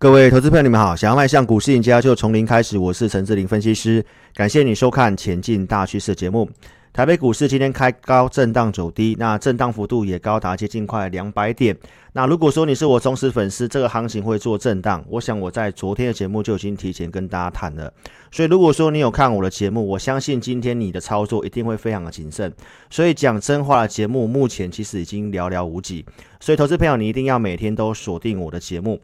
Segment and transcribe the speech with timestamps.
[0.00, 0.96] 各位投资朋友，你们好！
[0.96, 2.78] 想要迈向股市赢家，就从零开始。
[2.78, 4.02] 我是陈志霖分析师，
[4.34, 6.48] 感谢你收看《前进大趋势》节目。
[6.90, 11.76] 台北股市今天开高震荡走低，那震荡幅度也高达接近快两百点。
[12.14, 17.92] 那如果说你是我忠实粉丝，这个行情会做震荡，我想我在昨天的节目就已经提前跟大家谈了。
[18.32, 22.50] 所以如果说你有看我的节目，我相信今天你的操作一定会非常的谨慎。
[22.88, 26.06] 所以讲真话的节目目前其实已经寥寥无几。
[26.40, 28.98] 所以投资朋友，你一定要每天都锁定我的节目。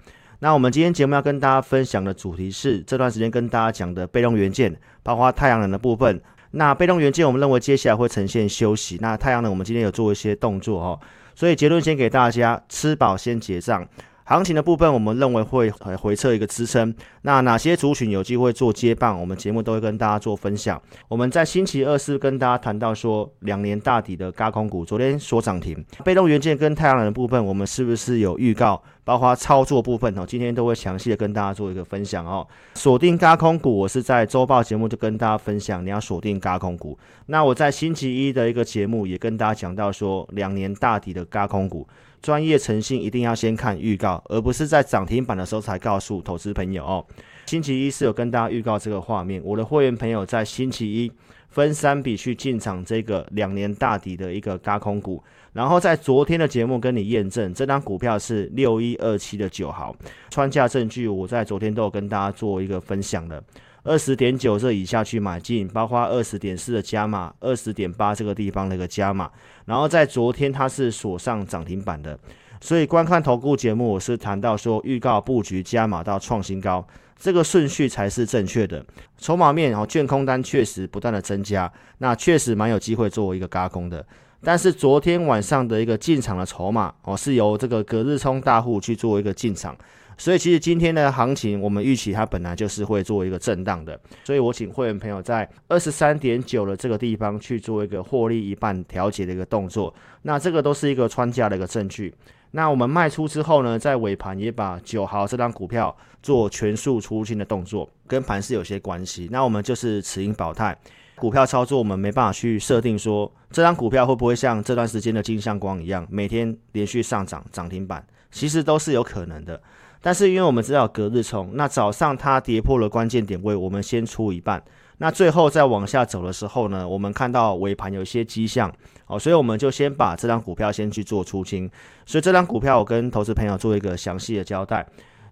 [0.46, 6.22] 那我们今天节目要跟大家分享的主题是这段时间跟大家讲的被动元件，包括太阳能的部分。
[6.52, 8.96] 那被动元件，我们认为接下来会呈现休息。
[9.00, 11.00] 那太阳能，我们今天有做一些动作哈，
[11.34, 13.84] 所以结论先给大家：吃饱先结账。
[14.22, 16.94] 行情的部分，我们认为会回撤一个支撑。
[17.22, 19.20] 那哪些族群有机会做接棒？
[19.20, 20.80] 我们节目都会跟大家做分享。
[21.08, 25.84] 我们在星期二是跟大家谈到说，两年大底的轧空股，昨天所涨停。
[26.04, 28.80] 被动元件跟太阳能的部分，我们是不是有预告？
[29.06, 32.44] 包括操作部分哦，今天都会详细的跟大家做一个分享哦。
[32.74, 36.98] 锁定轧空股，我是在周报节目就跟大家分享，你要锁定轧空股。
[37.26, 41.86] 那我在星期一的一个节目也跟大家讲到说，两年大底的轧空股。
[42.20, 47.06] 专业诚信一定要先看预告，而不是在涨停板的时候才告诉投资朋友哦。
[47.44, 51.12] 星期一是有跟大家预告这个画面，我的会员朋友在星期一
[51.50, 55.22] 分三笔去进场这个两年大底的一个轧空股，
[55.56, 59.96] 然后在昨天的节目跟你验证，这张股票是六一二七的九号，
[60.28, 63.42] 穿价证据我在昨天都有跟大家做一个分享的。
[63.82, 69.30] 二十点九这以下去买进，包括二十点四的加码，二十点八这个地方的一个加码，
[69.64, 72.18] 然后在昨天它是锁上涨停板的，
[72.60, 76.86] 所以观看投顾节目，我是谈到说预告布局加码到创新高，
[77.18, 78.84] 这个顺序才是正确的。
[79.16, 84.04] 筹码面哦，券空单确实不断的增加，那确实蛮有机会作为一个加空的，
[84.42, 89.76] 但是昨天晚上的一个进场的筹码哦，是由这个隔日冲大户去做一个进场。
[90.18, 102.14] 所以其实今天的行情，我们预期它本来就是会做一个震荡的，所以我请会员朋友在二十三点九的这个地方去做一个获利一半调节的一个动作，那这个都是一个穿价的一个证据。
[102.52, 109.28] 那我们卖出之后呢，在尾盘也把九号这张股票做全数出清的动作，跟盘是有些关系。
[109.30, 110.74] 那我们就是持盈保泰，
[111.16, 119.60] 股票操作我们没办法去设定说这张股票会不会像这段时间的金像光一样，每天连续上涨涨停板，其实都是有可能的。
[120.02, 124.62] 但是因为我们知道隔日冲，那早上它跌破了关键点位，我们先出一半，
[124.98, 128.72] 那最后再往下走的时候呢，我们看到尾盘有一些迹象，
[129.06, 131.68] 哦，所以我们就先把这张股票先去做出清，
[132.04, 134.86] 所以这张股票我跟投资朋友做一个详细的交代，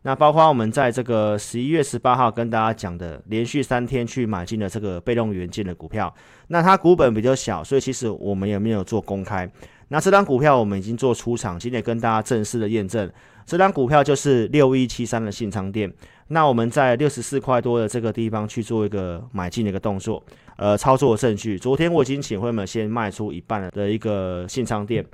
[0.07, 6.15] 那包括我们在这个十一月十八号跟大家讲的，连续三天去买进的这个被动元件的股票，
[6.49, 9.51] 那它股本比较小，所以其实我们也没有做公开，
[9.89, 13.11] 那这张股票我们已经做出场，今天跟大家正式的验证。
[13.47, 15.91] 这张股票就是六一七三的信昌电，
[16.29, 20.23] 那我们在六十四块多的这个地方去做一个买进的一个动作，
[20.57, 21.59] 呃，操作的证据。
[21.59, 25.05] 昨天我已经请会们先卖出一半的一个信昌电，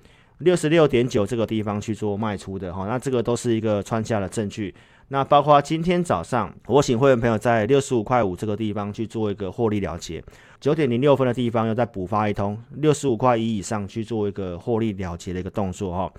[0.41, 4.75] 六十六点九这个地方去做卖出的哈，那这个都是一个穿价的证据。
[5.09, 10.23] 那包括今天早上我请会员朋友在六十五块五这个地方去做一个获利了结，
[10.61, 16.12] 九点零六分的地方又再补发一通六十五块一以上去做一个获利了结的一个动作哈。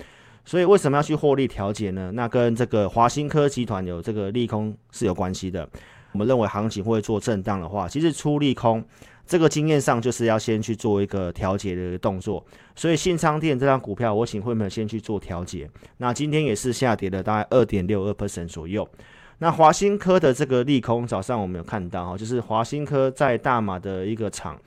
[0.44, 2.12] 所以为什么要去获利调节呢？
[2.14, 5.68] 那跟这个华新科集团有这个利空是有关系的。
[6.14, 8.84] 我们认为行情会做震荡的话，其实出利空，
[9.26, 12.44] 这个经验上就是要先去做一个调节的一个动作。
[12.76, 15.70] 所以信昌店这张股票，我请会员先去做调节。
[15.98, 18.88] 那今天也是下跌了大概二点六二 percent 左右。
[19.40, 24.60] 那华新科的这个利空，早上我们有看到哈，就是华新科在大马的一个厂。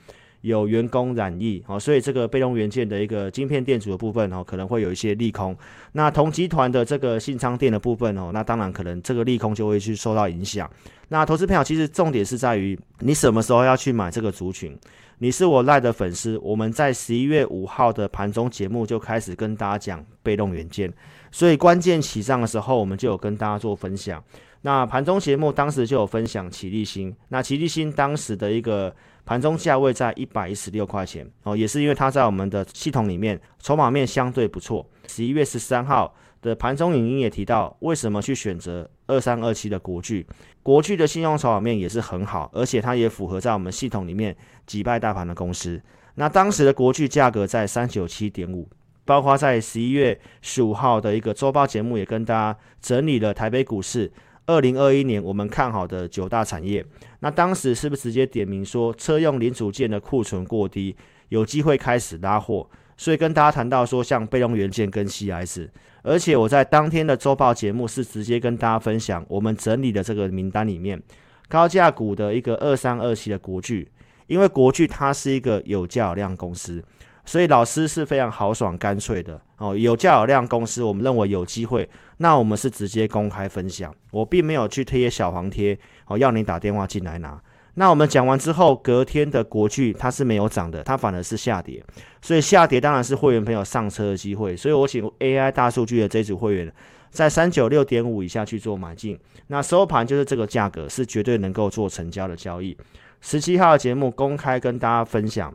[0.45, 5.57] 有员工染疫，哦，所以这个被动元件的一个晶片电阻的部分，哦，可能会有一些利空。
[5.93, 10.69] 那同集团的这个信昌电的部分，哦，那当然可能这个利空就会去受到影响。
[11.07, 14.77] 那投资朋友其实重点是在于你什么时候要去买这个族群。
[15.17, 20.93] 你是我赖的粉丝，我们在十一月五号的盘中节目就开始跟大家讲被动元件，
[21.31, 24.23] 所以关键起涨的时候，我们就有跟大家做分享。
[24.61, 28.93] 那盘中节目当时就有分享奇力新，那奇力新当时的一个。
[29.25, 34.87] 盘中价位在一百一十六块钱哦，也是因为它在我们的系统里面筹码面相对不错。
[35.07, 40.25] 十一月十三号的盘中影音也提到，为什么去选择二三二七的国巨？
[40.61, 44.35] 国巨的信用筹码面也是很好，而且它也符合在我们系统里面
[44.67, 45.81] 击败大盘的公司。
[46.15, 48.69] 那当时的国巨价格在三九七点五，
[49.05, 54.11] 包括在十一月十五号的一个周报节目也跟大家整理了台北股市。
[54.47, 56.85] 二零二一年我们看好的九大产业，
[57.19, 60.95] 那当时是不是直接点名说车用零组件的库存过低，
[61.29, 62.67] 有机会开始拉货？
[62.97, 65.67] 所以跟大家谈到说，像被动元件跟 CS，
[66.03, 71.01] 而且我在当天的周报节目是直接跟大家分享我们整理的这个名单里面
[71.49, 73.89] 高价股的一个二三二七的国巨，
[74.27, 76.81] 因为国巨它是一个有价有量公司，
[77.25, 79.75] 所以老师是非常豪爽干脆的哦。
[79.75, 85.77] 有价有量公司，我们认为有机会，那我们是直接公开分享，我并没有去贴小黄贴
[86.07, 87.41] 哦，要你打电话进来拿。
[87.77, 91.83] 那我们讲完之后，隔天的国巨它是没有涨的，它反而是下跌，
[92.21, 96.73] 所以下跌当然是会员朋友上车的机会，所以我请 AI 大数据的这组会员
[97.09, 102.77] 在三九六点五以下去做买进，那收盘就是这个价格是绝对能够做成交的交易。
[103.19, 105.53] 十七号的节目公开跟大家分享，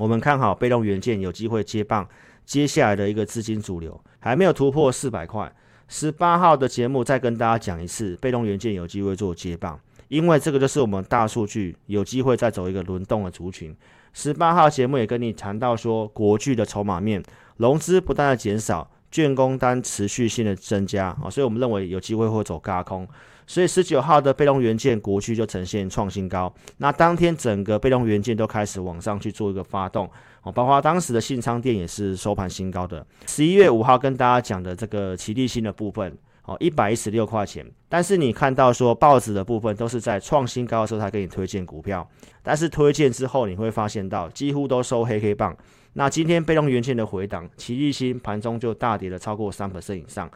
[0.00, 2.08] 我们看好被动元件有机会接棒，
[2.46, 5.52] 接下来的一个资金主流还没有突破四百块。
[5.88, 9.78] 十八号的节目再跟大家讲一次，被动元件有机会做接棒。
[10.08, 13.76] 因为这个就是我们大数据有机会再走一个轮动的族群。
[14.14, 17.22] 十八号节目也跟你谈到说，国巨的筹码面
[17.58, 23.06] 融资不断的减少，卷工单持续性的增加啊，所以我们认为有机会会走轧空。
[23.50, 26.54] 所以十九号的被动元件国巨就呈现创新高。
[26.76, 30.08] 那当天整个被动元件都开始往上去做一个发动
[30.44, 33.04] 哦，包括当时的信昌电也是收盘新高的。
[33.26, 36.16] 十一月五号跟大家讲的这个奇力新的部分。
[36.44, 42.08] 哦，一百一十六块钱，但是你看到说报纸的部分都是在创新高的时候才给你推荐股票，
[42.42, 45.54] 但是推荐之后你会发现到几乎都收黑黑棒。
[45.92, 50.28] 那今天被动元件的回档，奇力新盘中就大跌了超过三 percent 以上，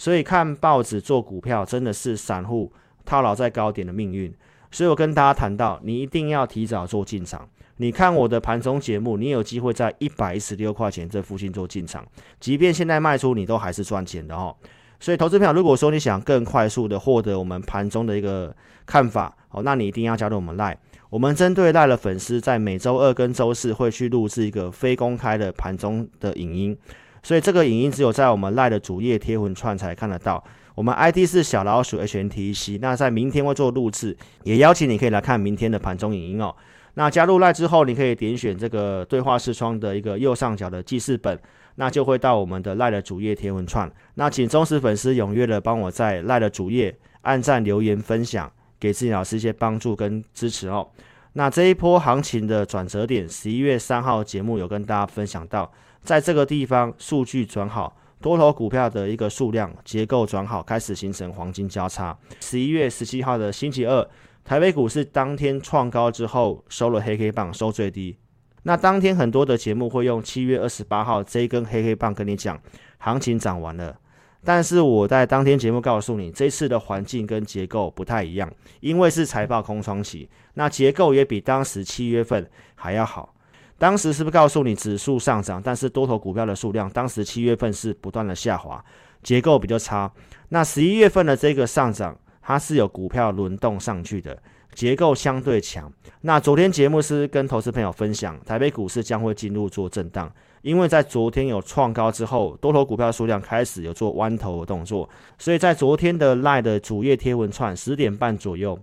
[0.00, 2.72] 所以看报纸做股票真的是散户
[3.04, 4.34] 套牢在高点的命运。
[4.70, 7.46] 所以我跟大家谈到，你一定要提早做进场。
[7.76, 12.02] 你看我的盘中节目，你有机会在一百一十六块钱这附近做进场，
[12.40, 14.56] 即便现在卖出，你都还是赚钱的哦。
[14.98, 18.56] 所以，投资朋友，如果说你想更快速的获得我们盘中的一个
[18.86, 20.74] 看法，哦，那你一定要加入我们赖。
[21.10, 26.78] 我们针对赖的粉丝，在每周二跟周四会去录制一个非公开的盘中的影音。
[27.22, 30.42] 所以，这个影音只有在我们赖的主页贴文串才看得到。
[30.74, 32.78] 我们 ID 是小老鼠 HNTC，。
[32.80, 36.54] 那在明天会做录制，也邀请你可以来看明天的盘中影音哦。
[36.94, 41.38] 那加入赖之后，你可以点选这个对话视窗的一个右上角的记事本。
[41.76, 43.90] 那就会到我们的赖的主页贴文串。
[44.14, 50.86] 那请忠实粉丝踊跃的帮我在赖的主页按赞、留言、分享，给自己老师一些帮助跟支持哦。
[51.34, 55.70] 那这一波行情的转折点，十一月三号节目有跟大家分享到，
[56.02, 62.16] 在这个地方数据转好，多头股票的一个数量结构转好，开始形成黄金交叉。
[62.40, 64.08] 十一月十七号的星期二，
[64.44, 68.16] 台北股市当天创高之后收了黑黑棒，收最低。
[68.62, 72.60] 那当天很多的节目会用七月二十八号这一根黑黑棒跟你讲，
[72.98, 73.96] 行情涨完了。
[74.42, 78.50] 但是我在当天节目告诉你，这次的环境跟结构不太一样，
[78.80, 83.34] 因为是财报空窗期，那结构也比当时七月份还要好。
[83.80, 88.84] 当时是不是告诉你指数上涨，但是多头股票的数量，当时七月份是不断的下滑，
[89.22, 90.12] 结构比较差。
[90.50, 94.36] 那十一月份的这个上涨，它是有股票轮动上去的。
[94.74, 95.90] 结构相对强。
[96.20, 100.30] 那昨天节目是跟投资朋友分享，台北股市将会进入做震荡，
[100.60, 108.78] 因为在昨天有创高之后，多头股票数量开始有做弯头的动作，所以在昨天的 LINE 的主页贴文串十点半左右，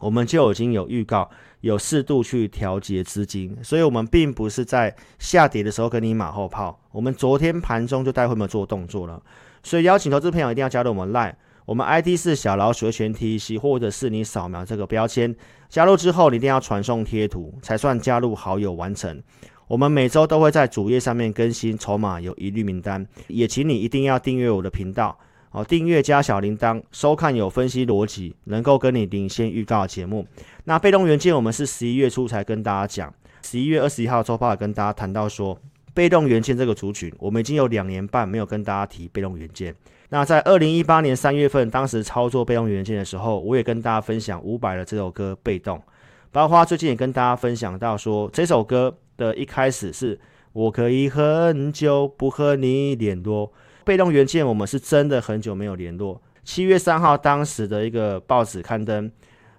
[0.00, 1.28] 我们就已经有预告，
[1.60, 9.22] 有适度去调节资金，所以我们并不是在下跌的时候跟你马后炮，我们昨天盘中就带会们做动作了，
[9.62, 11.34] 所以邀请投资朋友一定要加入我们 LINE。
[11.66, 15.36] 我们 ID 是小老鼠全 TC，或者是你扫描这个标签
[15.68, 19.22] 加入之后，你一定要传送贴图才算加入好友完成。
[19.66, 25.18] 我们每周都会在主页上面更新筹码有疑虑名单，也请你一定要订阅我的频道
[25.58, 30.24] 好，订阅加小铃铛，收看有分析逻辑，能够跟你领先预告的节目。
[30.62, 33.12] 那被动元件我们是十一月初才跟大家讲，
[33.42, 35.58] 十一月二十一号周报也跟大家谈到说，
[35.92, 39.74] 被动元件这个族群，我们已经有两年半没有跟大家提被动元件。
[40.10, 45.76] 那在二零一八年三月份，当时操作被动元件的时候，我也跟大家分享伍佰的这首歌《被动》，
[46.30, 50.20] 包括最近也跟大家分享到说，这首歌的一开始是
[50.52, 53.52] 我可以很久不和你联络，
[53.88, 56.20] 被动元件我们是真的很久没有联络。
[56.44, 59.10] 七月三号当时的一个报纸刊登，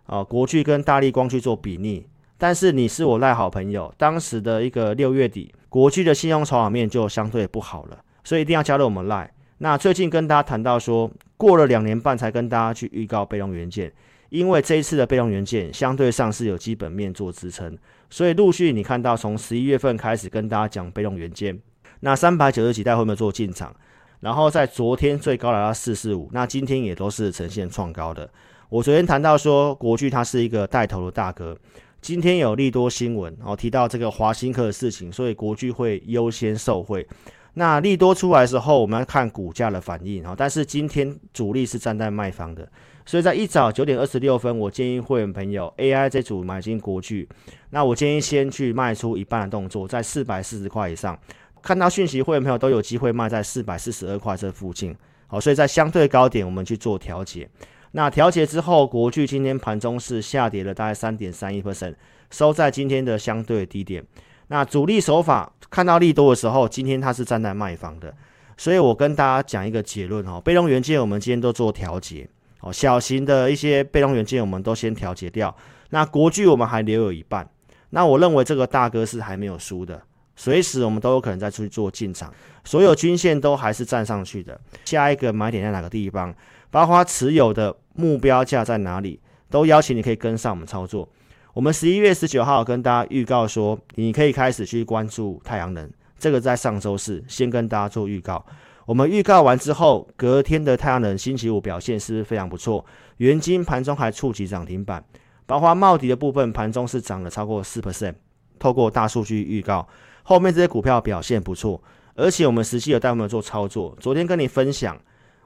[0.05, 2.05] 啊，国巨跟大力光去做比拟，
[2.37, 9.33] 但是你是我赖好朋友，当时的一个六月底，国巨的信用筹码面就相对不好了，所以一定要加入我们赖。
[9.57, 13.91] 那最近跟大家谈到说，过了两年半才跟大家去预告被动元件，
[14.29, 17.75] 因为这一次的被动元件相对上是有基本面做支撑，
[18.11, 21.59] 所以陆续你看到从十一月份开始跟大家讲被动元件，
[22.01, 23.75] 那三百九十几代会不会做进场，
[24.19, 28.29] 然后在昨天最高来到四四五，那今天也都是呈现创高的。
[28.69, 31.57] 我昨天谈到说，国巨它是一个带头的大哥，
[32.01, 37.07] 今天有利多新闻哦，提到这个华新科的事情，所以国巨会优先受惠。
[37.55, 40.35] 那利多出来的时候，我们要看股价的反应哦。
[40.37, 42.69] 但是今天主力是站在卖方的，
[43.05, 47.27] 所以在一早九点二十六分，我建议会员朋友 AI 这组买进国巨。
[47.71, 51.19] 那我建议先去卖出一半的动作，在四百四十块以上。
[51.61, 54.95] 看到讯息，会员朋友都有机会卖在四百四十二块这附近。
[55.27, 57.47] 好，所以在相对高点，我们去做调节。
[57.91, 61.95] 那调节之后，国巨今天盘中是下跌了大概三点三一 percent，
[62.29, 64.03] 收在今天的相对低点。
[64.47, 68.13] 那主力手法看到利多的时候，今天它是站在卖方的，
[68.57, 72.27] 所以我跟大家讲一个结论哈，被动元件我们今天都做调节，
[72.61, 75.55] 哦，小型的一些被动元件我们都先调节掉。
[75.91, 77.47] 那国巨我们还留有一半，
[77.91, 80.01] 那我认为这个大哥是还没有输的，
[80.39, 84.57] 随时我们都有可能再出去做进场，所有均线都还是站上去的。
[84.85, 86.33] 下一个买点在哪个地方？
[86.71, 89.19] 包括持有的目标价在哪里，
[89.49, 91.05] 都邀请你可以跟上我们操作。
[91.53, 95.91] 我们十一月十九号跟大家预告说，你可以开始去关注太阳能。
[96.17, 98.45] 这个在上周四先跟大家做预告。
[98.85, 102.85] 我们预告完之后，隔天的太阳能星期五表现是不是非常不错？
[103.17, 105.03] 原晶盘中还触及涨停板，
[105.45, 108.13] 包括茂迪的部分盘中是涨了超过四 percent。
[108.57, 109.87] 透过大数据预告，
[110.29, 111.81] 后面这些股票表现不错，
[112.13, 113.97] 而且我们实际有带我们做操作。
[113.99, 114.95] 昨天跟你分享。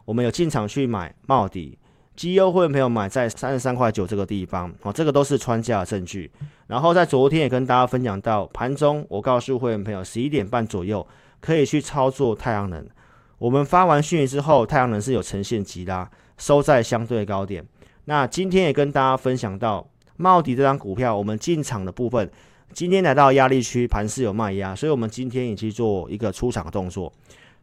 [0.04, 1.80] 我们有进场去买茂迪，
[2.18, 6.30] 绩优会员朋友买在三十三块九这个地方，哦，这个都是穿价证据。
[6.68, 11.08] 然后在昨天也跟大家分享到，盘中我告诉会员朋友，十一点半左右
[11.40, 12.86] 可以去操作太阳能。
[13.38, 17.66] 我们发完讯息之后，太阳能是有呈现急拉，收在相对高点。
[18.04, 19.88] 那今天也跟大家分享到，
[20.18, 22.30] 茂迪这张股票，我们进场的部分，
[22.74, 27.14] 今天来到压力区，盘势有卖压，所以我们今天也去做一个出场动作。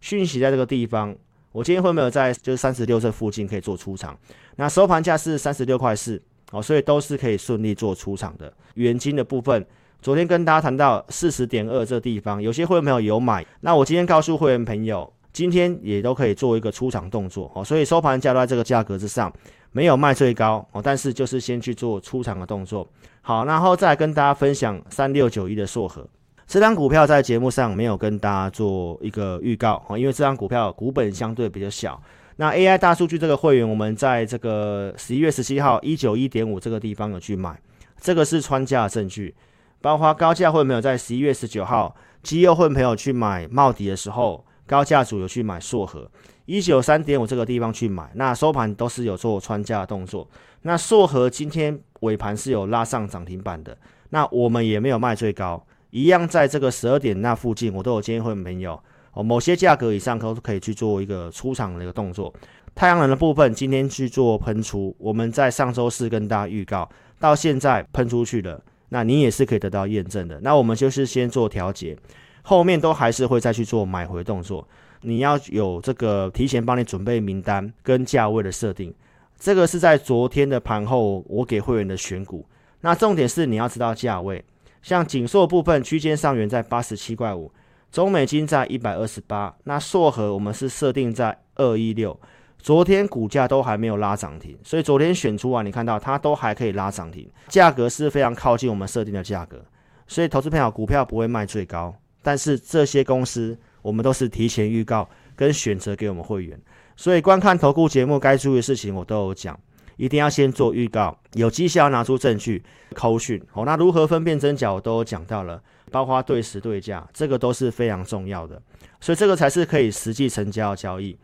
[0.01, 1.15] 讯息在这个地方。
[1.53, 4.17] 我今天会没有在就是三十六这附近可以做出场，
[4.55, 8.53] 那收盘价是三十六块四哦，所以都是可以顺利做出场的。
[8.75, 9.67] 元金的部分，
[10.01, 19.33] 昨天跟大家谈到四十点二这地方，有些会员朋友有买，那我今天告诉会员朋友，今天也都可以做一个出场动作哦，所以收盘价都在这个价格之上，
[19.73, 22.89] 没有卖最高哦，但是就是先去做出场的动作。
[23.23, 26.07] 好，然后再跟大家分享三六九一的硕禾。
[26.47, 32.03] 这张股票在节目上没有跟大家做一个预告啊，因为这张股票股本相对比较小。
[32.37, 37.61] 那 AI 大数据这个会员，我们在这个十一月十七号一九一点五这个地方有去买，
[38.01, 39.35] 这个是穿价证据。
[39.81, 46.11] 包括高价会没有在十一月十九号，基友会朋友去买茂迪的时候，高价组有去买硕禾
[46.51, 50.29] 一九三点五这个地方去买，那收盘都是有做穿价的动作。
[50.63, 53.79] 那硕和今天尾盘是有拉上涨停板的，
[54.09, 55.65] 那我们也没有卖最高。
[55.91, 62.35] 一样在这个十二点那附近，我都有建议会员朋友哦，某些价格以上都可以去做一个出场的一个动作。
[62.75, 66.91] 太阳能的部分今天去做喷出，我们在上周四跟大家预告，
[67.21, 70.41] 到现在喷出去了，那你也是可以得到验证的。
[70.41, 71.97] 那我们就是先做调节，
[72.43, 74.67] 后面都还是会再去做买回动作。
[75.03, 78.95] 你要有这个提前帮你准备名单跟价位的设定，
[79.39, 82.47] 这个是在昨天的盘后我给会员的选股。
[82.81, 84.45] 那重点是你要知道价位。
[84.83, 87.53] 像景硕部分区间上缘在八十七块五，
[87.93, 92.19] 中美金在一百二十八，那硕和我们是设定在二一六，
[92.59, 99.63] 昨天股价都还没有拉涨停，所以昨天选出啊，你看到它都还可以拉涨停，价格是非常靠近我们设定的价格，
[100.07, 106.61] 所以投资朋友股票不会卖最高，但是这些公司我们都是提前预告跟选择给我们会员，
[106.97, 109.59] 所以观看投顾节目该注意的事情我都有讲。
[109.97, 113.39] 一定要先做预告，有绩效拿出证据，扣讯。
[113.53, 118.63] 好，那如何分辨真假，我都有讲到了，包括对时对价，这个都是非常重要的，
[118.99, 121.15] 所以这个才是可以实际成交的交易。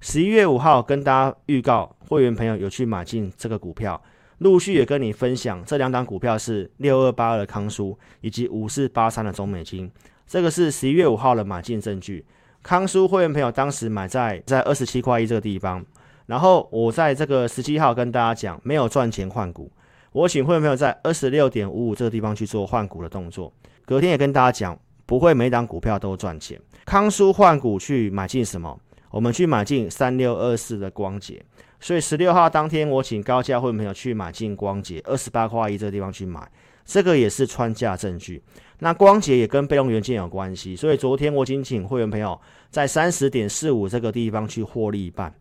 [0.00, 4.02] 十一月五号跟大家预告，会员朋友有去买进这个股票，
[4.38, 9.90] 陆续也跟你分享这两档股票是六二八二的康舒以及五四八三的中美金，
[10.32, 12.24] 这个是十一月五号的买进证据。
[12.62, 15.84] 康叔会员朋友当时买在在二十七块一这个地方。
[16.24, 19.70] 然后我在这个十七号跟大家讲，没有赚钱换股，
[20.10, 23.52] 我请会员朋友在二十六点五五这个地方去做换股的动作。
[23.84, 26.58] 隔天也跟大家讲，不会每档股票都赚钱。
[26.86, 28.80] 康叔换股去买进什么？
[29.10, 31.38] 我们去买进三六二四的光頡。
[31.78, 36.40] 所以十六号当天我请高价会员朋友去买进光頡，二十八块一这个地方去买，
[36.84, 38.42] 这个也是穿价证据。
[38.78, 45.32] 那光洁也跟被动元件有关系，所以昨天我仅请会员朋友在三十点四五这个地方去获利一半。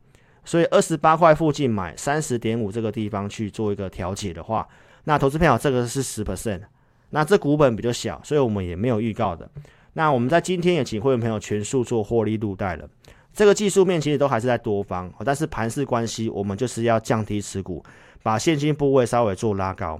[0.45, 4.67] 所以二十八块附近买三十点五这个地方去做一个调节的话，
[5.03, 6.61] 那投资朋友这个是十 percent，
[7.11, 9.49] 那这股本比较小，所以我们也没有预告的。
[9.93, 12.87] 那我们在今天也请会员朋友全数做获利入袋了。
[13.33, 17.83] 这个技术面其实都还是在多方，但是盘势关系，我们就是要降低持股，
[18.21, 19.99] 把现金部位稍微做拉高。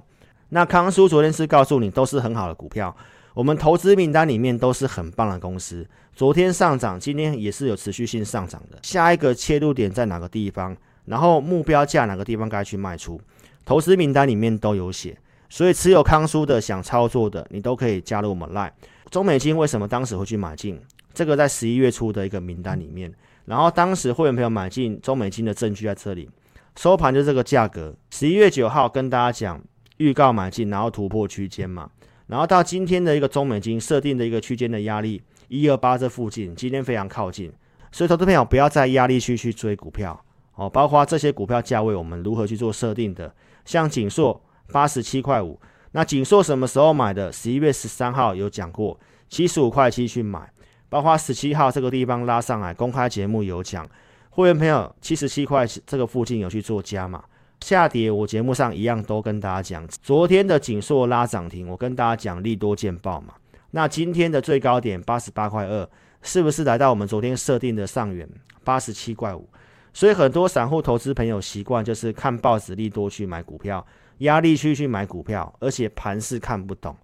[0.54, 2.94] 那康叔昨天是告诉你都是很好的股票，
[3.32, 5.86] 我们投资名单里面都是很棒的公司。
[6.14, 8.78] 昨天上涨，今天也是有持续性上涨的。
[8.82, 10.76] 下一个切入点在哪个地方？
[11.06, 13.18] 然后目标价哪个地方该去卖出？
[13.64, 15.16] 投资名单里面都有写。
[15.48, 18.72] 所以持有康叔的想操作的，你都可以加入我们 Line。
[19.10, 20.78] 中美金为什么当时会去买进？
[21.14, 23.10] 这个在十一月初的一个名单里面。
[23.46, 26.28] 然后当时会员朋友买进中美金的证据在这里，
[26.76, 27.94] 收盘就这个价格。
[28.10, 29.58] 十一月九号跟大家讲
[30.02, 31.88] 预告买进，然后突破区间嘛。
[32.26, 35.22] 然后到今天的一个中美金设定的一个区间的压力。
[35.48, 37.52] 一二八这附近，今天非常靠近，
[37.90, 40.18] 所以投资朋友不要在压力区去追股票
[40.54, 40.66] 哦。
[40.66, 43.30] 包括这些股票价位，我们如何去做设定的？
[43.66, 44.42] 像景硕
[44.72, 47.30] 八十七块五，那景硕什么时候买的？
[47.30, 50.50] 十一月十三号有讲过，七十五块七去买。
[50.88, 53.86] 包括十七号这个地方拉上来，公开节目有讲，
[54.30, 57.22] 会员朋友七十七块这个附近有去做加码。
[57.62, 63.34] 下跌我节目上一样都跟大家讲，昨天的景硕拉涨停，我跟大家讲利多见报嘛。
[63.70, 65.88] 那今天的最高点八十八块二，
[66.22, 68.28] 是不是来到我们昨天设定的上缘
[68.64, 69.48] 八十七块五？
[69.94, 73.86] 所以很多散户投资朋友习惯就是看报纸利多去买股票，
[74.18, 76.96] 压力区去买股票，而且盘是看不懂。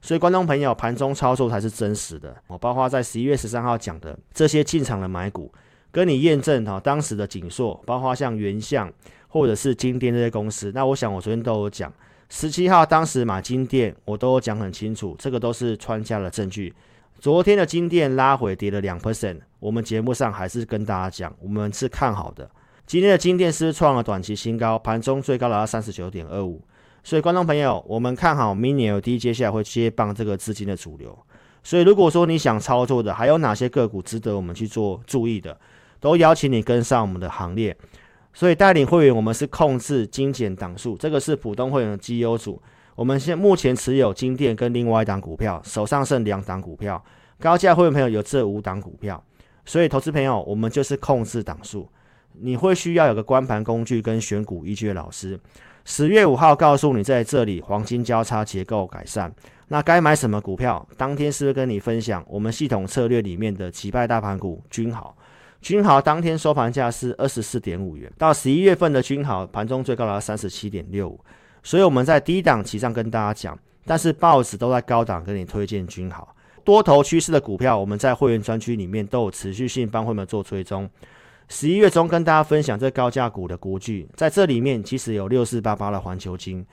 [0.00, 2.34] 所以观众朋友盘中操作才是真实的。
[2.46, 5.52] 我包括在十一月十三号讲的这些进场的买股，
[5.90, 8.90] 跟你验证哈当时的景硕，包括像原相
[9.36, 10.72] 或者是金电这些公司。
[10.74, 11.92] 那我想我昨天都有讲。
[12.28, 16.74] 十七号当时买金电，我都讲很清楚，这个都是穿价的证据。
[17.20, 22.50] 昨天的金电拉回跌了两 percent，我们节目上还是跟大家讲，我们是看好的。
[22.84, 26.60] 今天的金电是创了短期新高，盘中最高来到三十九点二五。
[27.04, 31.16] 所以观众朋友，我们看好 Mini LED 接下来会接棒这个资金的主流。
[31.62, 35.56] 所以如果说你想操作的，还有哪些个股值得我们去做注意的，
[36.00, 37.76] 都邀请你跟上我们的行列。
[38.36, 42.60] 所以带领会员，我们是控制精简档数，这个是普通会员的绩优组。
[42.94, 47.02] 我们现目前持有金电跟另外一档股票，手上剩两档股票。
[47.40, 49.24] 高价会员朋友有这五档股票，
[49.64, 51.88] 所以投资朋友，我们就是控制档数。
[52.34, 55.40] 你会需要有个观盘工具跟选股依据的老师。
[55.86, 59.32] 十月五号告诉你，在这里黄金交叉结构改善，
[59.68, 60.86] 那该买什么股票？
[60.98, 65.16] 当天是不是跟你分享我们系统策略里面的击败大盘股均好？
[65.60, 71.20] 君豪当天收盘价是二十四点五元，到十一月份的君豪盘中最高达三十七点六五，
[71.62, 76.28] 所以我们在低档期上跟大家讲，但是报纸都在高档跟你推荐君豪
[76.62, 80.88] 多头趋势的股票，我们在会员专区里面都有持续性帮会员做追踪。
[81.48, 86.66] 十一月中跟大家分享这高价股的国巨，在这里面其实有六四八八的环球金，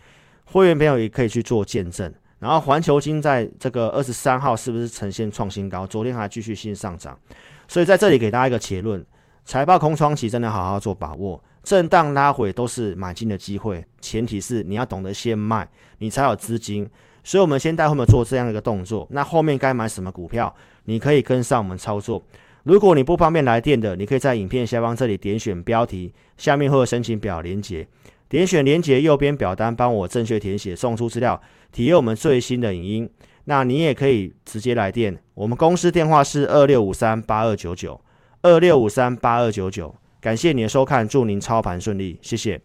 [0.45, 2.11] 会员朋友也可以去做见证。
[2.39, 5.87] 然后环球金在这个二十三号是不是呈现创新高？
[5.87, 7.17] 昨天还继续性上涨。
[7.67, 9.03] 所以在这里给大家一个结论：
[9.45, 15.67] 财报空窗期真的好好做把握，震荡拉回都是买进的机会，前提是你要懂得先卖，
[15.99, 16.89] 你才有资金。
[17.23, 20.53] 所以我们先带后面做这样一个动作，那后面该买什么股票，
[20.85, 22.21] 你可以跟上我们操作。
[22.63, 27.87] 如果你不方便来电的，你可以在影片下方这里点选标题，下面会有申请表连接，
[28.27, 33.09] 点选连接右边表单，帮我正确填写，送出资料，体验我们最新的影音。
[33.45, 37.99] 那你也可以直接来电，我们公司电话是二六五三八二九九，
[38.41, 39.95] 二六五三八二九九。
[40.21, 42.61] 感谢你的收看，祝您操盘顺利，谢谢。